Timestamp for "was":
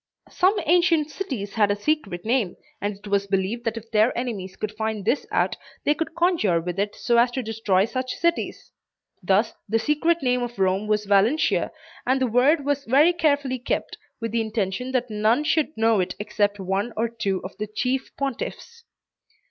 3.07-3.27, 10.87-11.05, 12.65-12.85